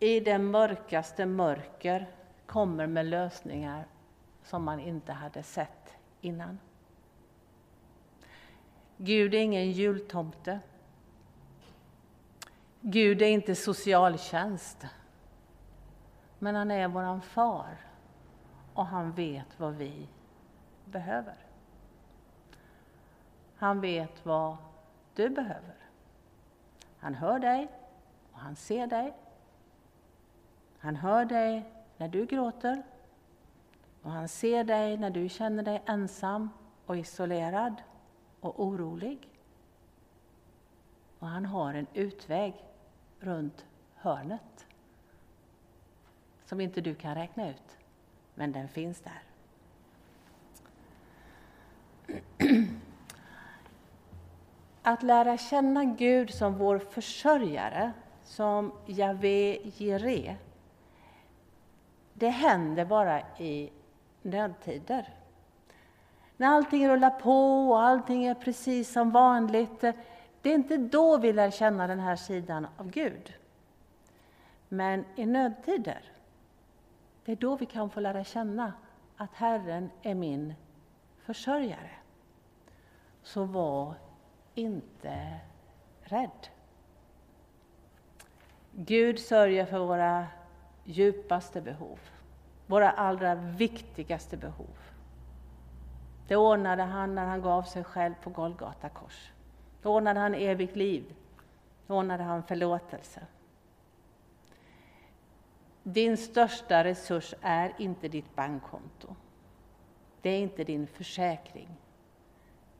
i 0.00 0.20
det 0.20 0.38
mörkaste 0.38 1.26
mörker 1.26 2.10
kommer 2.46 2.86
med 2.86 3.06
lösningar 3.06 3.86
som 4.44 4.64
man 4.64 4.80
inte 4.80 5.12
hade 5.12 5.42
sett 5.42 5.94
innan. 6.20 6.58
Gud 8.96 9.34
är 9.34 9.38
ingen 9.38 9.70
jultomte. 9.70 10.60
Gud 12.80 13.22
är 13.22 13.26
inte 13.26 13.54
socialtjänst. 13.54 14.86
Men 16.38 16.54
han 16.54 16.70
är 16.70 16.88
våran 16.88 17.22
far 17.22 17.76
och 18.74 18.86
han 18.86 19.12
vet 19.12 19.60
vad 19.60 19.74
vi 19.74 20.08
behöver. 20.84 21.36
Han 23.56 23.80
vet 23.80 24.26
vad 24.26 24.56
du 25.14 25.28
behöver. 25.28 25.76
Han 26.98 27.14
hör 27.14 27.38
dig 27.38 27.68
och 28.32 28.38
han 28.38 28.56
ser 28.56 28.86
dig. 28.86 29.14
Han 30.78 30.96
hör 30.96 31.24
dig 31.24 31.64
när 31.96 32.08
du 32.08 32.26
gråter 32.26 32.82
och 34.02 34.10
han 34.10 34.28
ser 34.28 34.64
dig 34.64 34.96
när 34.96 35.10
du 35.10 35.28
känner 35.28 35.62
dig 35.62 35.82
ensam 35.86 36.50
och 36.86 36.96
isolerad 36.96 37.82
och 38.40 38.64
orolig. 38.64 39.28
Och 41.18 41.28
han 41.28 41.46
har 41.46 41.74
en 41.74 41.86
utväg 41.94 42.54
runt 43.20 43.66
hörnet 43.94 44.66
som 46.44 46.60
inte 46.60 46.80
du 46.80 46.94
kan 46.94 47.14
räkna 47.14 47.50
ut, 47.50 47.78
men 48.34 48.52
den 48.52 48.68
finns 48.68 49.00
där. 49.00 49.22
Att 54.82 55.02
lära 55.02 55.38
känna 55.38 55.84
Gud 55.84 56.34
som 56.34 56.58
vår 56.58 56.78
försörjare, 56.78 57.92
som 58.24 58.72
Javé 58.86 59.58
Jireh, 59.62 60.34
det 62.14 62.28
händer 62.28 62.84
bara 62.84 63.20
i 63.38 63.70
nödtider. 64.22 65.08
När 66.36 66.46
allting 66.46 66.88
rullar 66.88 67.10
på 67.10 67.68
och 67.70 67.82
allting 67.82 68.24
är 68.24 68.34
precis 68.34 68.92
som 68.92 69.10
vanligt, 69.10 69.84
eh, 69.84 69.94
det 70.42 70.50
är 70.50 70.54
inte 70.54 70.76
då 70.76 71.16
vi 71.18 71.32
lär 71.32 71.50
känna 71.50 71.86
den 71.86 72.00
här 72.00 72.16
sidan 72.16 72.66
av 72.76 72.90
Gud. 72.90 73.34
Men 74.68 75.04
i 75.16 75.26
nödtider, 75.26 76.12
det 77.24 77.32
är 77.32 77.36
då 77.36 77.56
vi 77.56 77.66
kan 77.66 77.90
få 77.90 78.00
lära 78.00 78.24
känna 78.24 78.72
att 79.16 79.34
Herren 79.34 79.90
är 80.02 80.14
min 80.14 80.54
försörjare. 81.18 81.90
Så 83.22 83.44
var 83.44 83.94
inte 84.54 85.38
rädd. 86.02 86.48
Gud 88.72 89.18
sörjer 89.18 89.66
för 89.66 89.78
våra 89.78 90.26
djupaste 90.84 91.60
behov 91.60 91.98
våra 92.72 92.90
allra 92.90 93.34
viktigaste 93.34 94.36
behov. 94.36 94.78
Det 96.28 96.36
ordnade 96.36 96.82
han 96.82 97.14
när 97.14 97.26
han 97.26 97.42
gav 97.42 97.62
sig 97.62 97.84
själv 97.84 98.14
på 98.22 98.30
Golgata 98.30 98.88
kors. 98.88 99.32
Då 99.82 99.94
ordnade 99.94 100.20
han 100.20 100.34
evigt 100.34 100.76
liv. 100.76 101.14
Då 101.86 101.94
ordnade 101.94 102.22
han 102.22 102.42
förlåtelse. 102.42 103.26
Din 105.82 106.16
största 106.16 106.84
resurs 106.84 107.34
är 107.40 107.72
inte 107.78 108.08
ditt 108.08 108.34
bankkonto. 108.34 109.14
Det 110.22 110.30
är 110.30 110.38
inte 110.38 110.64
din 110.64 110.86
försäkring. 110.86 111.68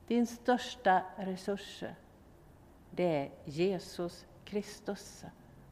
Din 0.07 0.26
största 0.26 1.02
resurs, 1.16 1.85
det 2.90 3.16
är 3.16 3.31
Jesus 3.44 4.26
Kristus. 4.44 5.24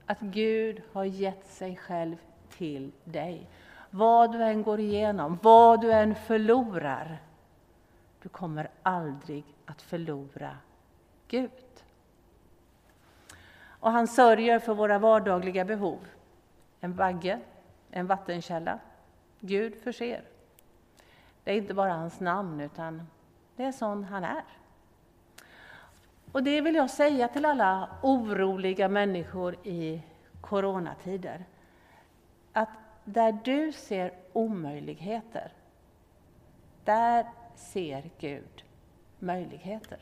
Att 0.07 0.21
Gud 0.21 0.83
har 0.93 1.05
gett 1.05 1.47
sig 1.47 1.77
själv 1.77 2.17
till 2.51 2.93
dig. 3.05 3.47
Vad 3.91 4.33
du 4.33 4.43
än 4.43 4.63
går 4.63 4.81
igenom, 4.81 5.39
vad 5.43 5.81
du 5.81 5.93
än 5.93 6.15
förlorar, 6.15 7.19
du 8.23 8.29
kommer 8.29 8.71
aldrig 8.83 9.45
att 9.67 9.83
förlora 9.83 10.57
Gud. 11.29 11.51
Och 13.81 13.91
han 13.91 14.09
sörjer 14.09 14.59
för 14.59 14.75
våra 14.75 14.99
vardagliga 14.99 15.65
behov. 15.65 15.99
En 16.81 16.97
bagge, 16.97 17.41
en 17.91 18.07
vattenkälla. 18.07 18.79
Gud 19.41 19.83
förser. 19.83 20.23
Det 21.45 21.51
är 21.51 21.57
inte 21.57 21.75
bara 21.75 21.93
hans 21.93 22.21
namn, 22.21 22.61
utan 22.61 23.07
det 23.57 23.65
är 23.65 23.73
sån 23.73 24.05
han 24.05 24.25
är. 24.25 24.45
Och 26.33 26.43
det 26.43 26.61
vill 26.61 26.75
jag 26.75 26.91
säga 26.91 27.29
till 27.29 27.45
alla 27.45 27.89
oroliga 28.03 28.89
människor 28.89 29.57
i 29.63 30.03
coronatider. 30.41 31.45
Att 32.53 32.69
där 33.05 33.39
du 33.45 33.73
ser 33.73 34.13
omöjligheter, 34.33 35.53
där 36.85 37.27
ser 37.55 38.11
Gud 38.19 38.65
möjligheter. 39.19 39.99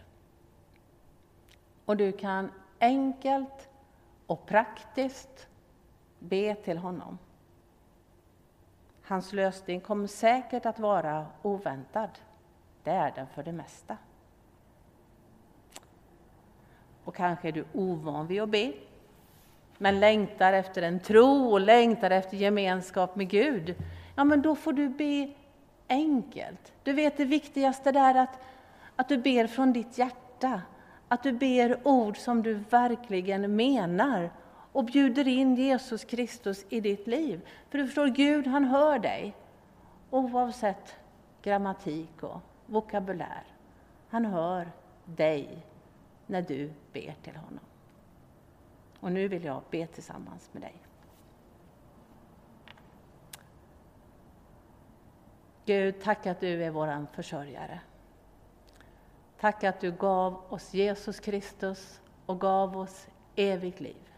Och 1.85 1.97
du 1.97 2.13
kan 2.13 2.51
enkelt 2.79 3.69
och 4.27 4.47
praktiskt 4.47 5.49
be 6.19 6.55
till 6.55 6.79
honom. 6.79 7.19
Hans 9.03 9.33
lösning 9.33 9.81
kommer 9.81 10.07
säkert 10.07 10.67
att 10.67 10.79
vara 10.79 11.27
oväntad. 11.43 12.11
Det 12.83 12.91
är 12.91 13.13
den 13.15 13.27
för 13.27 13.43
det 13.43 13.53
mesta. 13.53 13.97
Och 17.05 17.15
kanske 17.15 17.49
är 17.49 17.53
du 17.53 17.65
ovan 17.75 18.27
vid 18.27 18.43
att 18.43 18.49
be, 18.49 18.73
men 19.79 20.01
längtar 20.01 20.53
efter 20.53 20.83
en 20.83 21.01
tro 21.01 21.53
och 21.53 21.61
längtar 21.61 22.11
efter 22.11 22.37
gemenskap 22.37 23.17
med 23.17 23.29
Gud. 23.29 23.75
Ja, 24.17 24.25
men 24.25 24.43
då 24.43 24.55
får 24.57 24.73
du 24.73 24.89
be 24.89 25.29
enkelt. 25.89 26.73
Du 26.83 26.93
vet 26.93 27.17
det 27.17 27.25
viktigaste 27.25 27.91
är 27.91 28.15
att, 28.15 28.41
att 28.97 29.09
du 29.09 29.19
ber 29.19 29.47
från 29.47 29.73
ditt 29.73 29.99
hjärta. 29.99 30.63
Att 31.09 31.23
du 31.23 31.33
ber 31.33 31.81
ord 31.85 32.19
som 32.19 32.43
du 32.43 32.55
verkligen 32.55 33.57
menar 33.57 34.31
och 34.73 34.85
bjuder 34.85 35.29
in 35.29 35.55
Jesus 35.55 36.05
Kristus 36.05 36.65
i 36.69 36.81
ditt 36.81 37.07
liv. 37.07 37.41
För 37.71 37.79
du 37.79 37.87
förstår, 37.87 38.07
Gud 38.07 38.47
han 38.47 38.65
hör 38.65 38.99
dig 38.99 39.35
oavsett 40.11 40.97
grammatik 41.43 42.23
och 42.23 42.41
vokabulär. 42.67 43.43
Han 44.09 44.25
hör 44.25 44.69
dig 45.05 45.67
när 46.27 46.43
du 46.43 46.73
ber 46.93 47.15
till 47.23 47.37
honom. 47.37 47.68
Och 49.01 49.13
nu 49.13 49.29
vill 49.29 49.45
jag 49.45 49.63
be 49.71 49.87
tillsammans 49.87 50.49
med 50.53 50.63
dig. 50.63 50.83
Gud, 55.65 56.01
tack 56.03 56.27
att 56.27 56.41
du 56.41 56.65
är 56.65 56.71
vår 56.71 57.07
försörjare. 57.13 57.81
Tack 59.41 59.65
att 59.65 59.81
du 59.81 59.93
gav 59.93 60.53
oss 60.53 60.75
Jesus 60.75 61.21
Kristus 61.21 62.01
och 62.27 62.41
gav 62.41 62.77
oss 62.77 63.09
evigt 63.37 63.81
liv. 63.81 64.13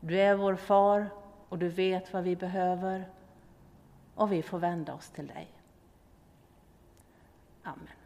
Du 0.00 0.20
är 0.20 0.34
vår 0.34 0.56
far 0.56 1.06
och 1.48 1.58
du 1.58 1.68
vet 1.68 2.12
vad 2.12 2.24
vi 2.24 2.36
behöver 2.36 3.10
och 4.14 4.32
vi 4.32 4.42
får 4.42 4.58
vända 4.58 4.94
oss 4.94 5.10
till 5.10 5.26
dig. 5.26 5.48
Amen. 7.62 7.94